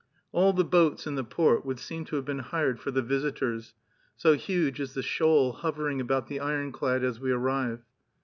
[0.31, 3.75] All the boats in the port would seem to have been hired for the visitors,
[4.15, 7.83] so huge is the shoal hovering about the ironclad as we arrive.